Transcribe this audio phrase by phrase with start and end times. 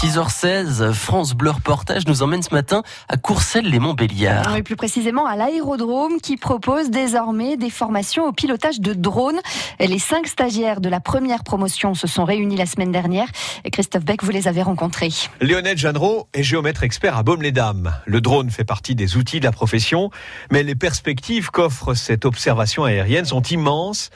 [0.00, 4.52] 6h16, France Bleu Reportage nous emmène ce matin à Courcelles-les-Montbéliards.
[4.54, 9.40] Oui, plus précisément à l'aérodrome qui propose désormais des formations au pilotage de drones.
[9.80, 13.26] Les cinq stagiaires de la première promotion se sont réunis la semaine dernière.
[13.64, 15.10] Et Christophe Beck, vous les avez rencontrés.
[15.40, 17.92] Lionel Jeanneraud est géomètre expert à Baume-les-Dames.
[18.06, 20.10] Le drone fait partie des outils de la profession,
[20.52, 24.10] mais les perspectives qu'offre cette observation aérienne sont immenses.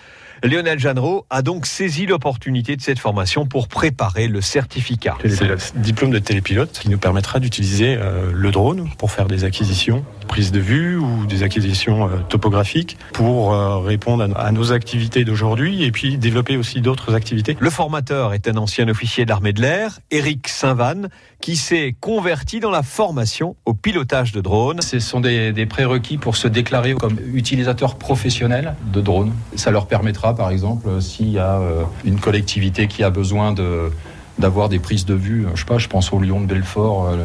[0.45, 5.16] Lionel Jeanneraud a donc saisi l'opportunité de cette formation pour préparer le certificat.
[5.25, 9.44] C'est le diplôme de télépilote qui nous permettra d'utiliser euh, le drone pour faire des
[9.44, 15.25] acquisitions, prise de vue ou des acquisitions euh, topographiques pour euh, répondre à nos activités
[15.25, 17.56] d'aujourd'hui et puis développer aussi d'autres activités.
[17.61, 21.03] Le formateur est un ancien officier de l'armée de l'air, Éric Saint-Van,
[21.40, 24.82] qui s'est converti dans la formation au pilotage de drones.
[24.82, 29.32] Ce sont des, des prérequis pour se déclarer comme utilisateur professionnel de drones.
[29.54, 33.53] Ça leur permettra par exemple, euh, s'il y a euh, une collectivité qui a besoin
[33.53, 33.91] de
[34.39, 35.47] d'avoir des prises de vue.
[35.55, 37.17] Je sais pas, je pense au Lyon de Belfort, euh,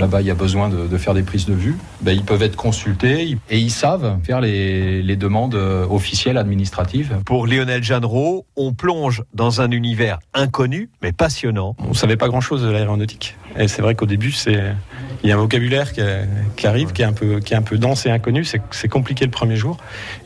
[0.00, 1.76] là-bas il y a besoin de, faire des prises de vue.
[2.00, 7.18] Ben, ils peuvent être consultés et ils savent faire les, les demandes officielles administratives.
[7.24, 11.76] Pour Lionel Jeanneraud, on plonge dans un univers inconnu mais passionnant.
[11.88, 13.36] On savait pas grand-chose de l'aéronautique.
[13.56, 14.60] Et c'est vrai qu'au début, c'est
[15.22, 17.78] il y a un vocabulaire qui, arrive, qui est un peu, qui est un peu
[17.78, 18.44] dense et inconnu.
[18.44, 19.76] C'est compliqué le premier jour.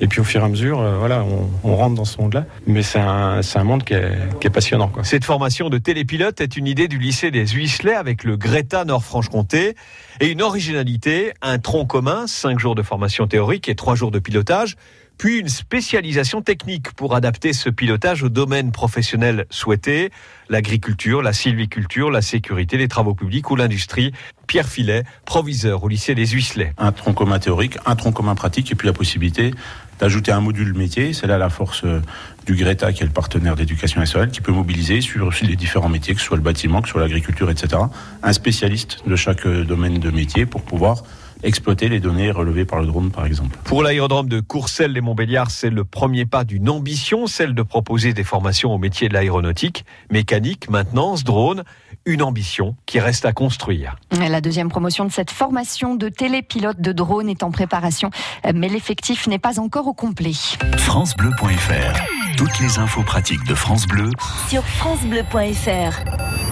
[0.00, 1.24] Et puis au fur et à mesure, euh, voilà,
[1.64, 2.46] on, rentre dans ce monde-là.
[2.66, 4.88] Mais c'est un, un, monde qui est, qui est passionnant.
[4.88, 5.04] Quoi.
[5.04, 9.76] Cette formation de télépilote est une idée du lycée des Huisselets avec le Greta Nord-Franche-Comté.
[10.20, 14.18] Et une originalité, un tronc commun, cinq jours de formation théorique et trois jours de
[14.18, 14.76] pilotage
[15.20, 20.10] puis une spécialisation technique pour adapter ce pilotage au domaine professionnel souhaité,
[20.48, 24.14] l'agriculture, la sylviculture, la sécurité, les travaux publics ou l'industrie.
[24.46, 26.72] Pierre Filet, proviseur au lycée des Huisselets.
[26.78, 29.52] Un tronc commun théorique, un tronc commun pratique et puis la possibilité
[29.98, 31.12] d'ajouter un module métier.
[31.12, 32.00] C'est là la force euh,
[32.46, 36.14] du Greta, qui est le partenaire d'éducation nationale, qui peut mobiliser sur les différents métiers,
[36.14, 37.82] que ce soit le bâtiment, que ce soit l'agriculture, etc.
[38.22, 41.02] Un spécialiste de chaque euh, domaine de métier pour pouvoir
[41.42, 43.58] exploiter les données relevées par le drone, par exemple.
[43.64, 48.74] Pour l'aérodrome de Courcelles-les-Montbéliards, c'est le premier pas d'une ambition, celle de proposer des formations
[48.74, 51.64] au métier de l'aéronautique, mécanique, maintenance, drone,
[52.06, 53.96] une ambition qui reste à construire.
[54.12, 58.10] La deuxième promotion de cette formation de télépilote de drone est en préparation,
[58.54, 60.32] mais l'effectif n'est pas encore au complet.
[60.76, 64.10] FranceBleu.fr Toutes les infos pratiques de France Bleu
[64.48, 66.49] sur FranceBleu.fr